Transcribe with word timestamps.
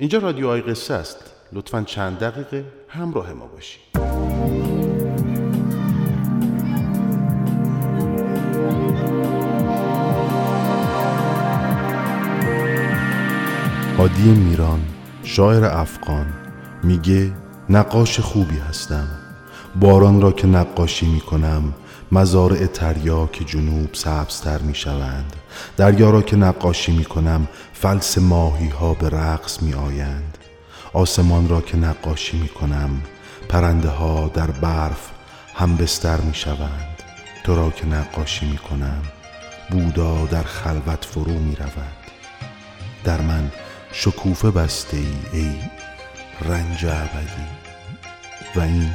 اینجا 0.00 0.18
رادیو 0.18 0.48
آی 0.48 0.60
قصه 0.60 0.94
است. 0.94 1.16
لطفا 1.52 1.82
چند 1.82 2.18
دقیقه 2.18 2.64
همراه 2.88 3.32
ما 3.32 3.46
باشید. 3.46 3.80
هادی 13.98 14.30
میران 14.30 14.80
شاعر 15.22 15.64
افغان 15.64 16.26
میگه 16.82 17.32
نقاش 17.68 18.20
خوبی 18.20 18.58
هستم. 18.58 19.08
باران 19.80 20.20
را 20.20 20.32
که 20.32 20.46
نقاشی 20.46 21.06
می‌کنم 21.06 21.74
مزارع 22.12 22.66
تریاک 22.66 23.42
جنوب 23.46 23.94
سبزتر 23.94 24.58
می 24.58 24.74
شوند 24.74 25.36
دریا 25.76 26.10
را 26.10 26.22
که 26.22 26.36
نقاشی 26.36 26.92
می 26.92 27.04
کنم 27.04 27.48
فلس 27.72 28.18
ماهی 28.18 28.68
ها 28.68 28.94
به 28.94 29.08
رقص 29.08 29.62
می 29.62 29.74
آیند 29.74 30.38
آسمان 30.92 31.48
را 31.48 31.60
که 31.60 31.76
نقاشی 31.76 32.38
می 32.38 32.48
کنم 32.48 33.02
پرنده 33.48 33.88
ها 33.88 34.30
در 34.34 34.50
برف 34.50 35.10
هم 35.54 35.76
بستر 35.76 36.20
می 36.20 36.34
شوند 36.34 37.02
تو 37.44 37.56
را 37.56 37.70
که 37.70 37.86
نقاشی 37.86 38.46
می 38.46 38.58
کنم 38.58 39.02
بودا 39.70 40.26
در 40.26 40.42
خلوت 40.42 41.04
فرو 41.04 41.38
می 41.38 41.56
رود 41.56 41.96
در 43.04 43.20
من 43.20 43.50
شکوفه 43.92 44.50
بسته 44.50 44.96
ای 44.96 45.14
ای 45.32 45.54
رنج 46.48 46.86
ابدی. 46.86 47.60
و 48.56 48.60
این 48.60 48.90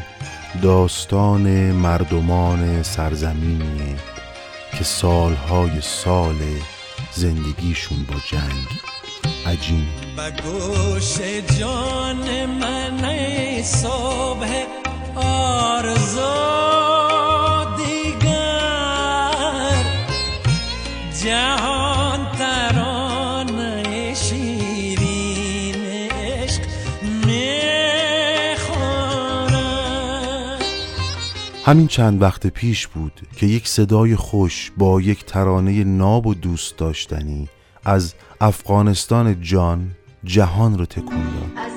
داستان 0.62 1.72
مردمان 1.72 2.84
سرزمینیه 2.84 4.15
که 4.78 4.84
سالهای 4.84 5.82
سال 5.82 6.36
زندگیشون 7.12 8.04
با 8.04 8.16
جنگ 8.30 8.68
عجین. 9.46 9.88
به 10.16 10.32
گوش 10.44 11.18
جان 11.60 12.46
من 12.46 13.64
صبح 13.64 14.66
آرزو 15.16 16.36
دیگر. 17.78 19.84
جهان 21.24 21.75
همین 31.66 31.88
چند 31.88 32.22
وقت 32.22 32.48
پیش 32.48 32.88
بود 32.88 33.22
که 33.36 33.46
یک 33.46 33.68
صدای 33.68 34.16
خوش 34.16 34.72
با 34.78 35.02
یک 35.02 35.26
ترانه 35.26 35.84
ناب 35.84 36.28
و 36.28 36.34
دوست 36.34 36.78
داشتنی 36.78 37.50
از 37.86 38.14
افغانستان 38.42 39.42
جان 39.42 39.92
جهان 40.24 40.78
رو 40.78 40.86
تکون 40.86 41.24
داد. 41.24 41.75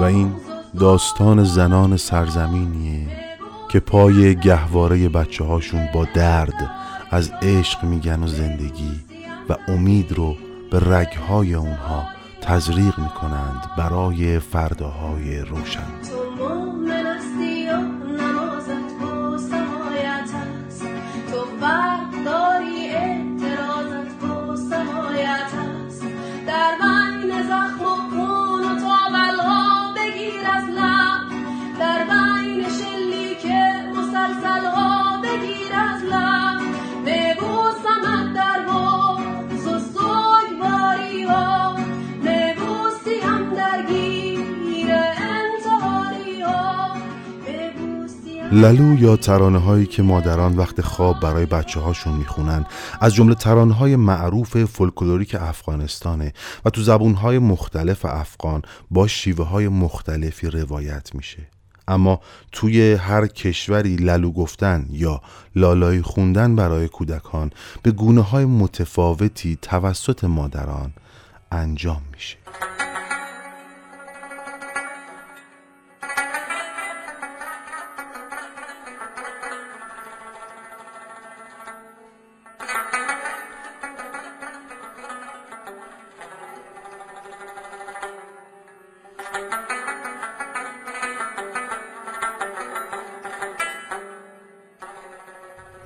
و 0.00 0.02
این 0.02 0.32
داستان 0.80 1.44
زنان 1.44 1.96
سرزمینیه 1.96 3.06
که 3.68 3.80
پای 3.80 4.34
گهواره 4.34 5.08
بچه 5.08 5.44
هاشون 5.44 5.88
با 5.94 6.06
درد 6.14 6.70
از 7.10 7.30
عشق 7.42 7.84
میگن 7.84 8.22
و 8.22 8.26
زندگی 8.26 9.00
و 9.48 9.56
امید 9.68 10.12
رو 10.12 10.36
به 10.70 10.80
رگهای 10.80 11.54
اونها 11.54 12.06
تزریق 12.40 12.98
می‌کنند 12.98 13.70
برای 13.78 14.38
فرداهای 14.38 15.38
روشن. 15.38 15.86
للو 48.56 48.98
یا 48.98 49.16
ترانه 49.16 49.58
هایی 49.58 49.86
که 49.86 50.02
مادران 50.02 50.56
وقت 50.56 50.80
خواب 50.80 51.20
برای 51.20 51.46
بچه 51.46 51.80
هاشون 51.80 52.14
می‌خونن 52.14 52.66
از 53.00 53.14
جمله 53.14 53.34
ترانه 53.34 53.74
های 53.74 53.96
معروف 53.96 54.64
فولکلوریک 54.64 55.34
افغانستانه 55.34 56.32
و 56.64 56.70
تو 56.70 56.82
زبون 56.82 57.14
های 57.14 57.38
مختلف 57.38 58.04
افغان 58.04 58.62
با 58.90 59.06
شیوه 59.06 59.46
های 59.46 59.68
مختلفی 59.68 60.50
روایت 60.50 61.14
میشه. 61.14 61.48
اما 61.88 62.20
توی 62.52 62.92
هر 62.92 63.26
کشوری 63.26 63.96
للو 63.96 64.32
گفتن 64.32 64.86
یا 64.90 65.22
لالایی 65.56 66.02
خوندن 66.02 66.56
برای 66.56 66.88
کودکان 66.88 67.50
به 67.82 67.90
گونه 67.90 68.20
های 68.20 68.44
متفاوتی 68.44 69.58
توسط 69.62 70.24
مادران 70.24 70.92
انجام 71.52 72.02
میشه. 72.12 72.36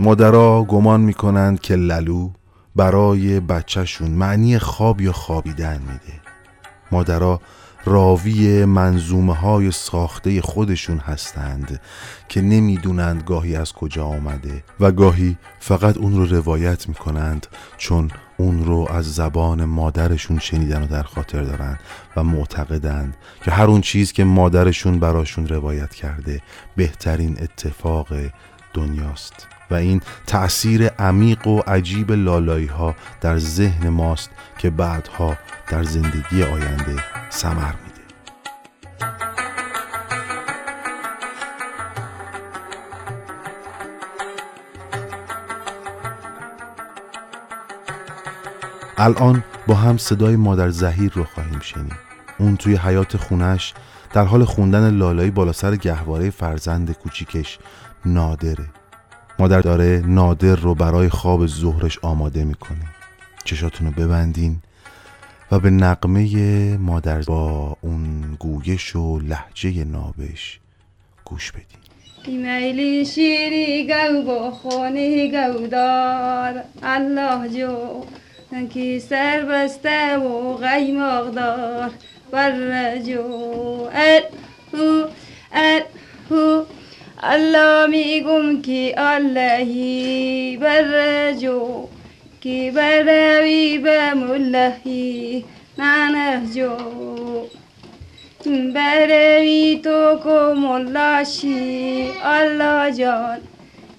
مادرها 0.00 0.65
گمان 0.65 1.00
می‌کنند 1.00 1.61
که 1.61 1.77
للو 1.77 2.31
برای 2.77 3.41
بچهشون 3.41 4.11
معنی 4.11 4.59
خواب 4.59 5.00
یا 5.00 5.12
خوابیدن 5.12 5.78
میده. 5.78 6.21
مادرها 6.93 7.41
راوی 7.84 8.65
منظومه 8.65 9.34
های 9.34 9.71
ساخته 9.71 10.41
خودشون 10.41 10.99
هستند 10.99 11.81
که 12.28 12.41
نمی‌دونند 12.41 13.22
گاهی 13.22 13.56
از 13.56 13.72
کجا 13.72 14.06
آمده 14.06 14.65
و 14.81 14.93
گاهی 14.93 15.37
فقط 15.59 15.97
اون 15.97 16.17
رو 16.17 16.25
روایت 16.25 16.88
می‌کنند 16.88 17.47
چون 17.77 18.11
اون 18.37 18.65
رو 18.65 18.87
از 18.91 19.15
زبان 19.15 19.65
مادرشون 19.65 20.38
شنیدن 20.38 20.82
و 20.82 20.87
در 20.87 21.03
خاطر 21.03 21.43
دارن 21.43 21.78
و 22.17 22.25
معتقدند 22.25 23.17
که 23.44 23.50
هر 23.50 23.67
اون 23.67 23.81
چیز 23.81 24.12
که 24.12 24.25
مادرشون 24.25 24.99
براشون 24.99 25.49
روایت 25.49 25.94
کرده 25.94 26.43
بهترین 26.77 27.37
اتفاق 27.43 28.09
دنیاست. 28.75 29.59
و 29.70 29.75
این 29.75 30.00
تأثیر 30.26 30.88
عمیق 30.88 31.47
و 31.47 31.60
عجیب 31.66 32.12
لالایی 32.12 32.66
ها 32.66 32.94
در 33.20 33.38
ذهن 33.38 33.88
ماست 33.88 34.31
که 34.58 34.70
بعدها 34.70 35.36
در 35.69 35.82
زندگی 35.82 36.42
آینده 36.42 36.97
ثمر 37.31 37.72
میده. 37.84 38.00
الان 48.99 49.44
با 49.67 49.75
هم 49.75 49.96
صدای 49.96 50.37
مادر 50.37 50.70
زهیر 50.70 51.12
رو 51.14 51.25
خواهیم 51.25 51.61
شنید. 51.61 51.96
اون 52.38 52.56
توی 52.56 52.76
حیات 52.76 53.17
خونش 53.17 53.75
در 54.12 54.25
حال 54.25 54.44
خوندن 54.44 54.90
لالایی 54.90 55.31
بالا 55.31 55.52
سر 55.52 55.76
گهواره 55.76 56.31
فرزند 56.31 56.93
کوچیکش 56.93 57.58
نادره. 58.05 58.80
مادر 59.40 59.60
داره 59.60 60.02
نادر 60.06 60.56
رو 60.56 60.75
برای 60.75 61.08
خواب 61.08 61.46
ظهرش 61.46 61.98
آماده 62.02 62.44
می‌کنه. 62.44 62.87
چشاتون 63.44 63.87
رو 63.87 63.92
ببندین 63.92 64.56
و 65.52 65.58
به 65.58 65.70
نقمه 65.70 66.76
مادر 66.76 67.22
با 67.22 67.76
اون 67.81 68.37
گویش 68.38 68.96
و 68.96 69.19
لحجه 69.19 69.84
نابش 69.84 70.60
گوش 71.25 71.52
بدین. 71.52 72.42
میلی 72.42 73.06
شیری 73.06 73.87
گو 73.87 74.22
با 74.22 74.50
خانه 74.50 75.28
گودار 75.28 76.62
الله 76.82 77.48
جو 77.48 78.04
کی 78.69 79.00
سر 79.00 79.44
بسته 79.44 80.16
و 80.16 80.56
قیماق 80.56 81.31
دار 81.34 81.90
بر 82.32 82.98
جو 82.98 83.22
ال 83.93 84.22
هو 84.72 85.04
ال 85.52 85.82
هو. 86.31 86.64
الله 87.20 87.84
اللهم 87.84 88.62
كي 88.62 88.94
الله 88.96 89.70
برجو 90.56 91.84
كي 92.43 92.70
براوي 92.70 93.78
بمله 93.78 94.81
نانفجو 95.78 96.76
براوي 98.46 99.76
توكو 99.84 100.55
ملاشي 100.55 102.08
الله 102.25 102.88
جان 102.88 103.40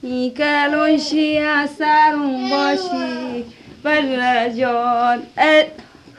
يكالون 0.04 0.98
شي 0.98 1.40
عسالون 1.40 2.50
باشي 2.50 3.44
برجان 3.86 5.20
ات 5.38 5.68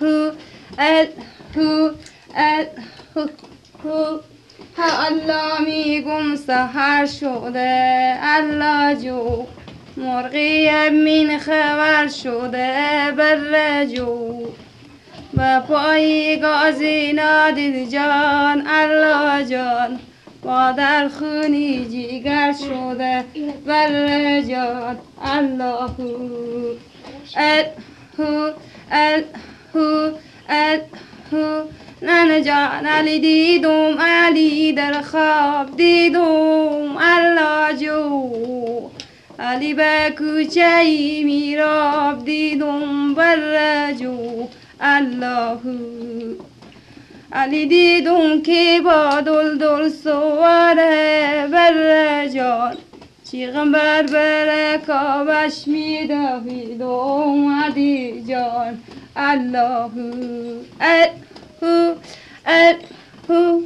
هو 0.03 0.33
ات 0.79 1.11
هو 1.57 1.91
ات 2.37 2.71
هو 3.17 3.29
هو 3.85 4.21
الله 4.79 5.61
میگم 5.61 6.37
سهر 6.37 7.07
شده 7.07 8.17
الله 8.23 8.97
جو. 9.03 9.47
مرغی 9.97 10.71
من 10.91 11.39
خبر 11.39 12.09
شده 12.09 13.13
بر 13.17 13.85
جو. 13.85 14.43
و 15.37 15.61
پای 15.61 16.41
گازی 16.43 17.13
نادید 17.13 17.91
جان 17.91 18.67
الله 18.67 19.45
جان. 19.45 19.99
با 20.43 20.73
در 20.73 21.09
خونی 21.09 21.87
جیگر 21.91 22.53
شده 22.53 23.25
بر 23.67 24.41
جان. 24.41 24.99
الله 25.25 25.91
ال 27.37 27.65
هو 28.19 28.51
ال 28.93 29.25
هو 29.75 30.11
ال 30.49 30.81
هو. 31.33 31.63
نن 32.03 32.43
جان 32.43 32.87
علی 32.87 34.73
در 34.73 35.03
خواب 35.03 35.77
دیدم. 35.77 36.97
الله 37.01 37.79
جو 37.79 38.31
علی 39.39 39.75
به 39.75 40.15
کوچه 40.19 40.85
میراب 41.25 42.25
دیدم. 42.25 43.15
بر 43.15 43.93
جو 43.93 44.49
الله. 44.81 45.59
علی 47.33 47.67
دیدم 47.67 48.43
که 48.43 48.81
با 48.85 49.21
دل 49.21 49.59
دل 49.59 49.89
سواره. 49.89 51.49
بر 51.53 52.29
جان 52.29 52.77
پیغمبر 53.31 54.03
بر 54.03 54.77
کابش 54.87 55.69
میدویدم. 55.69 57.63
علی 57.65 58.25
جان 58.29 58.79
الله. 59.17 59.91
الهو 61.63 63.61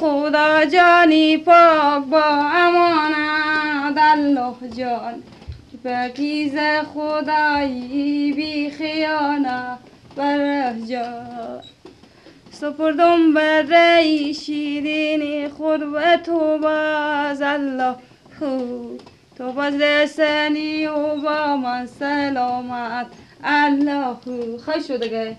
خدا 0.00 0.64
جانی 0.64 1.38
پاک 1.38 2.04
با 2.04 2.24
امانت 2.54 3.98
الله 3.98 4.54
جان. 4.76 5.22
پکیز 5.84 6.54
خدایی 6.94 8.32
بی 8.32 8.70
خیانت 8.70 9.78
بر 10.16 10.72
جان. 10.90 11.60
سپردم 12.50 13.34
بر 13.34 13.62
رئی 13.62 14.34
شیرین 14.34 15.48
خود 15.48 15.82
و 15.82 16.16
تو 16.16 16.58
باز 16.58 17.42
الله. 17.42 17.94
تو 19.38 19.52
باز 19.52 19.74
لسنی 19.74 20.86
و 20.86 21.16
با 21.16 21.56
من 21.56 21.86
سلامت. 21.86 23.06
الله 23.44 24.16
شده 24.88 25.08
گه 25.08 25.36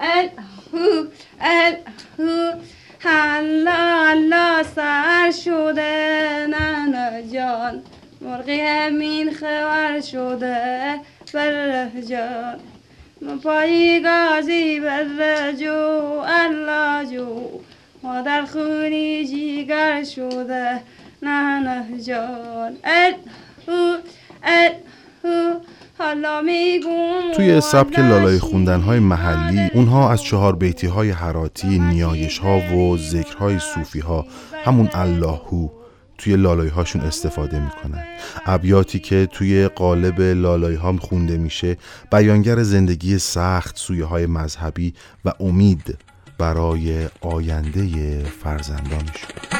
الهو 0.00 1.06
الهو 1.40 2.52
الله 3.04 4.10
الله 4.10 4.62
سر 4.62 5.30
شده 5.30 6.46
نه 6.50 7.22
جان. 7.32 7.82
مرغی 8.20 8.60
همین 8.60 9.34
خبر 9.34 10.00
شده 10.00 11.00
بر 11.34 11.88
جان. 12.00 12.60
پایی 13.42 14.00
گازی 14.00 14.80
بر 14.80 15.52
جو 15.52 16.22
الله 16.26 17.10
جو. 17.10 17.60
ما 18.02 18.20
در 18.20 18.44
خونی 18.44 19.26
جیگر 19.26 20.04
شده 20.04 20.80
نه 21.22 21.84
جان. 22.00 22.76
حالا 22.82 23.16
میگم 25.24 25.75
توی 27.36 27.60
سبک 27.60 27.98
لالای 27.98 28.38
خوندن 28.38 28.80
های 28.80 28.98
محلی 28.98 29.70
اونها 29.74 30.10
از 30.10 30.22
چهار 30.22 30.56
بیتی 30.56 30.86
های 30.86 31.10
حراتی 31.10 31.78
نیایش 31.78 32.38
ها 32.38 32.58
و 32.58 32.96
ذکرهای 32.98 33.58
صوفی 33.58 34.00
ها 34.00 34.26
همون 34.64 34.88
اللهو 34.92 35.68
توی 36.18 36.36
لالای 36.36 36.68
هاشون 36.68 37.02
استفاده 37.02 37.60
می‌کنن. 37.60 38.04
ابیاتی 38.46 38.98
که 38.98 39.28
توی 39.32 39.68
قالب 39.68 40.20
لالای 40.20 40.74
ها 40.74 40.96
خونده 40.96 41.36
میشه 41.36 41.76
بیانگر 42.12 42.62
زندگی 42.62 43.18
سخت 43.18 43.76
سویه 43.78 44.04
های 44.04 44.26
مذهبی 44.26 44.94
و 45.24 45.32
امید 45.40 45.98
برای 46.38 47.08
آینده 47.20 48.22
فرزندانشون. 48.24 49.55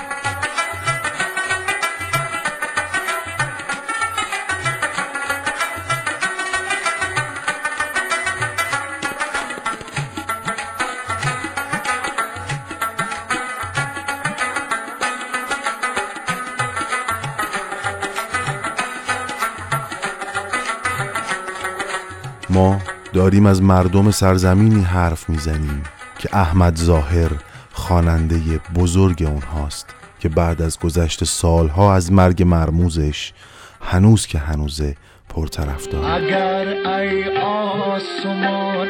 ما 22.56 22.81
داریم 23.12 23.47
از 23.47 23.62
مردم 23.62 24.11
سرزمینی 24.11 24.82
حرف 24.82 25.29
می‌زنیم 25.29 25.82
که 26.19 26.37
احمد 26.37 26.76
ظاهر 26.76 27.31
خواننده 27.73 28.61
بزرگ 28.76 29.23
اونهاست 29.26 29.94
که 30.20 30.29
بعد 30.29 30.62
از 30.62 30.79
گذشت 30.79 31.25
سالها 31.25 31.94
از 31.94 32.12
مرگ 32.12 32.43
مرموزش 32.43 33.32
هنوز 33.81 34.26
که 34.26 34.38
هنوزه 34.38 34.97
پرطرفدار. 35.29 36.05
اگر 36.05 36.67
ای 36.69 37.38
آسمان 37.38 38.88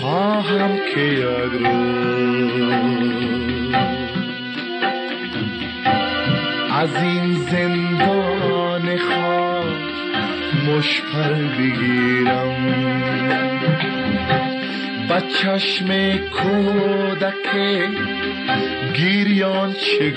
خواهم 0.00 0.76
که 0.94 1.00
یک 1.00 1.52
روز 1.52 2.80
از 6.72 7.02
این 7.02 7.46
زندان 7.50 8.19
مشپر 10.70 11.32
بگیرم. 11.32 12.50
با 15.08 15.20
چشم 15.20 15.88
کودک 16.16 17.54
گیریان 18.94 19.72
چه 19.72 20.10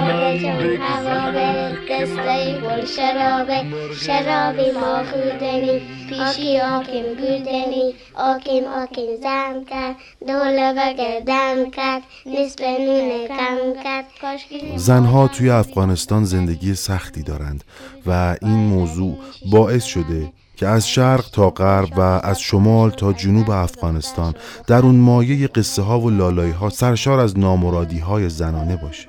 من 0.00 0.38
بگذر 0.38 1.74
که 1.88 1.94
قصه 1.94 2.60
گل 2.60 2.84
شرابه. 2.84 3.64
شرابی 4.00 4.70
ما 4.70 5.04
خوردنی 5.04 5.80
پیشی 6.08 6.60
آکیم 6.60 7.04
بودنی. 7.14 7.94
آکیم 8.14 8.64
آکیم 8.64 9.16
زم 9.22 9.64
کرد 9.70 9.96
دوله 10.28 10.72
بگردم 10.72 11.70
کرد 11.70 12.02
نصف 12.26 12.60
نون 12.60 13.28
کم 13.28 13.82
کرد. 13.84 14.04
کاشکی 14.20 14.78
زنها 14.78 15.28
توی 15.28 15.50
افغانستان 15.50 16.24
زندگی 16.24 16.74
سختی 16.74 17.22
دارند 17.22 17.64
و 18.06 18.36
این 18.42 18.58
موضوع 18.58 19.18
باعث 19.52 19.84
شده 19.84 20.32
که 20.58 20.66
از 20.66 20.88
شرق 20.88 21.24
تا 21.32 21.50
غرب 21.50 21.98
و 21.98 22.00
از 22.00 22.40
شمال 22.40 22.90
تا 22.90 23.12
جنوب 23.12 23.50
افغانستان 23.50 24.34
در 24.66 24.82
اون 24.82 24.94
مایه 24.94 25.46
قصه 25.46 25.82
ها 25.82 26.00
و 26.00 26.10
لالایی 26.10 26.52
ها 26.52 26.68
سرشار 26.68 27.20
از 27.20 27.38
نامرادی 27.38 27.98
های 27.98 28.28
زنانه 28.28 28.76
باشه. 28.76 29.08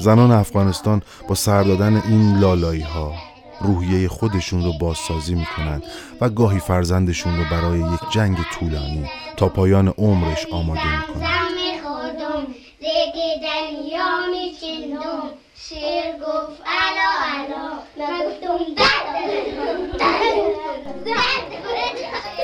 زنان 0.00 0.30
افغانستان 0.30 1.02
با 1.28 1.34
سر 1.34 1.62
دادن 1.62 1.96
این 1.96 2.38
لالایی 2.38 2.80
ها 2.80 3.12
روحیه 3.60 4.08
خودشون 4.08 4.64
رو 4.64 4.72
بازسازی 4.80 5.34
می‌کنند 5.34 5.82
و 6.20 6.28
گاهی 6.28 6.58
فرزندشون 6.58 7.36
رو 7.36 7.44
برای 7.50 7.78
یک 7.78 8.10
جنگ 8.12 8.38
طولانی 8.52 9.10
تا 9.36 9.48
پایان 9.48 9.88
عمرش 9.88 10.46
آماده 10.52 11.00
می‌کنند. 11.00 11.30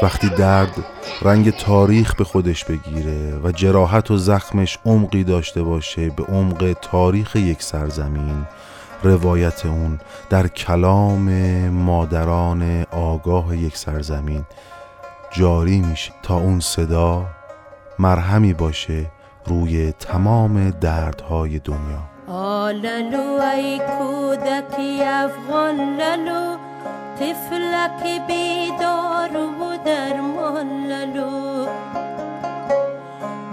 وقتی 0.03 0.29
درد 0.29 0.85
رنگ 1.23 1.51
تاریخ 1.51 2.15
به 2.15 2.25
خودش 2.25 2.65
بگیره 2.65 3.39
و 3.45 3.53
جراحت 3.53 4.11
و 4.11 4.17
زخمش 4.17 4.79
عمقی 4.87 5.25
داشته 5.25 5.63
باشه 5.63 6.11
به 6.11 6.25
عمق 6.25 6.77
تاریخ 6.83 7.37
یک 7.37 7.63
سرزمین. 7.63 8.47
روایت 9.03 9.67
اون 9.67 9.99
در 10.31 10.49
کلام 10.49 11.31
مادران 11.69 12.83
آگاه 12.83 13.57
یک 13.57 13.77
سرزمین. 13.77 14.45
جاری 15.33 15.81
میشه 15.81 16.13
تا 16.23 16.37
اون 16.37 16.61
صدا 16.61 17.27
مرهمی 17.99 18.53
باشه 18.53 19.07
روی 19.47 19.93
تمام 19.93 20.71
دردهای 20.71 21.59
دنیا. 21.59 22.03
آللو 22.29 23.41
ای 23.55 23.79
کودکی 23.79 25.05
افغان 25.05 25.77
للو 25.77 26.57
طفلک 27.21 28.27
بیدار 28.27 29.37
و 29.37 29.56
درمان 29.87 30.87
للو 30.87 31.67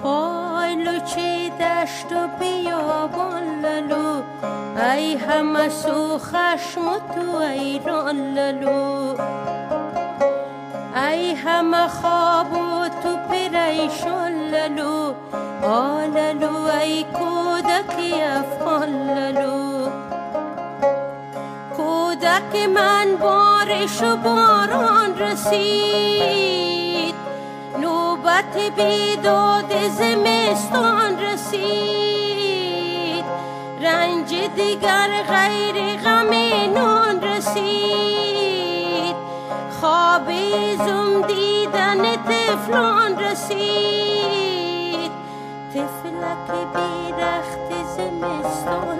پایلو 0.03 0.99
چی 0.99 1.49
دشت 1.49 2.11
و 2.11 2.27
بیابان 2.39 3.43
للو 3.65 4.21
ای 4.93 5.15
همه 5.15 5.69
سو 5.69 6.17
خشم 6.17 6.97
تو 7.15 7.37
ایران 7.37 8.15
للو 8.15 9.15
ای 10.95 11.33
همه 11.33 11.87
خواب 11.87 12.53
و 12.53 12.87
تو 13.03 13.17
پریشان 13.29 14.31
للو 14.31 15.13
آللو 15.63 16.65
ای 16.81 17.03
کودکی 17.03 18.21
افغان 18.21 18.89
للو 18.89 19.62
کودک 22.53 22.69
من 22.69 23.17
بارش 23.21 24.01
و 24.01 24.15
باران 24.17 25.17
رسید. 25.19 27.15
نوبت 27.79 28.57
بیداد 28.75 29.89
زمستان 29.89 31.19
رسید. 31.19 32.43
رنج 33.81 34.33
دیگر 34.55 35.09
غیر 35.27 35.97
غم 35.97 36.33
نان 36.73 37.21
رسید. 37.23 39.15
خواب 39.81 40.31
زم 40.77 41.21
دیدن 41.27 42.15
طفلان 42.15 43.19
رسید. 43.19 44.63
طفلک 45.73 46.47
بیرخت 46.73 47.69
زمستان 47.97 48.99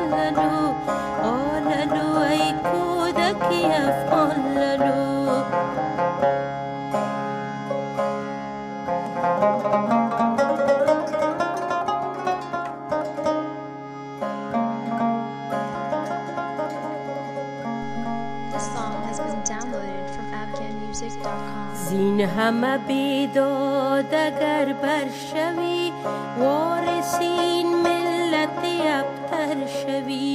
from 20.11 20.25
AfghanMusic.com. 20.41 21.75
زین 21.75 22.21
همه 22.21 22.79
بیداد 22.79 24.15
اگر 24.15 24.73
برشوی 24.83 25.93
وارسین 26.39 27.83
ملت 27.83 28.65
ابتر 28.87 29.67
شوی 29.67 30.32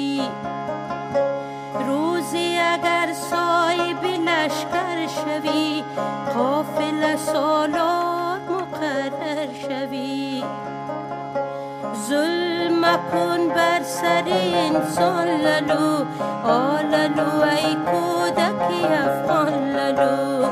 شوی 5.43 5.85
قافل 6.35 7.17
سالار 7.17 8.41
مقرر 8.51 9.49
شوی. 9.69 10.45
ظلم 12.09 12.83
کن 13.13 13.49
بر 13.49 13.83
سر 13.83 14.25
انسان 14.27 15.29
للو 15.29 16.05
آللو 16.45 17.43
ای 17.43 17.75
کودکی 17.75 18.87
افغان 18.87 19.71
للو 19.71 20.47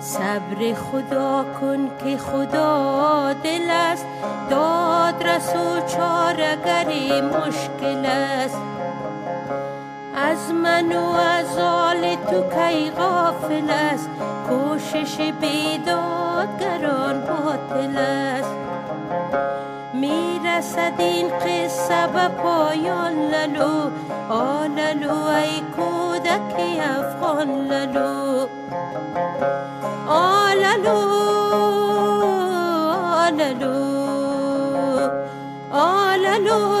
صبر 0.00 0.74
خدا 0.74 1.44
کن 1.60 1.90
که 2.04 2.16
خدا 2.16 3.32
دل 3.32 3.70
است 3.70 4.06
داد 4.50 5.22
رسو 5.22 5.80
چارگر 5.86 6.88
مشکل 7.22 8.06
است. 8.06 8.60
از 10.18 10.52
من 10.52 10.92
و 10.92 11.04
از 11.12 11.58
آل 11.58 12.14
تو 12.14 12.42
کی 12.42 12.90
غافل 12.90 13.70
است؟ 13.70 14.10
کوشش 14.48 15.32
بیدادگران 15.40 17.20
باطل 17.20 17.96
است. 17.96 18.54
می‌رسد 19.94 20.92
این 20.98 21.28
قصه 21.28 22.06
به 22.06 22.28
پایان 22.28 23.12
للو. 23.12 23.90
آللو 24.28 25.24
ای 25.24 25.60
کودک 25.76 26.56
افغان 26.80 27.48
للو. 27.48 28.46
آللو 30.08 30.98
آللو 33.26 33.88
آللو 35.72 36.77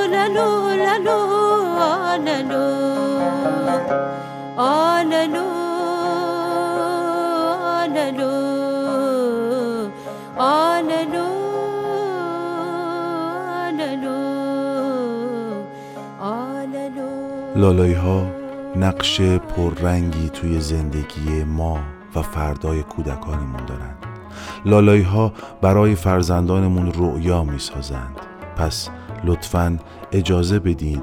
لالایی 17.56 17.94
ها 17.94 18.26
نقش 18.76 19.20
پررنگی 19.20 20.28
توی 20.28 20.60
زندگی 20.60 21.44
ما 21.44 21.78
و 22.14 22.22
فردای 22.22 22.82
کودکانمون 22.82 23.64
دارند. 23.66 24.06
لالایی 24.64 25.02
ها 25.02 25.32
برای 25.62 25.94
فرزندانمون 25.94 26.92
رؤیا 26.92 27.44
می 27.44 27.58
سازند 27.58 28.16
پس 28.56 28.88
لطفا 29.24 29.78
اجازه 30.12 30.58
بدید 30.58 31.02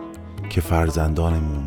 که 0.50 0.62
فرزندانمون 0.62 1.66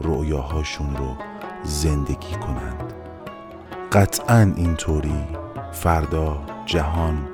رؤیاهاشون 0.00 0.96
رو 0.96 1.16
زندگی 1.62 2.34
کنند. 2.34 2.92
قطعا 3.92 4.52
اینطوری 4.56 5.24
فردا 5.72 6.38
جهان 6.66 7.28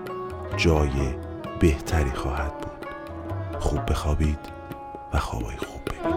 جای 0.56 1.14
بهتری 1.60 2.10
خواهد 2.10 2.58
بود. 2.58 2.86
خوب 3.60 3.90
بخوابید 3.90 4.38
و 5.12 5.18
خوابای 5.18 5.56
خوب 5.56 6.11